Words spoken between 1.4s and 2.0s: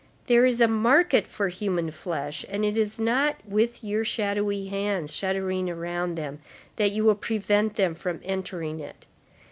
human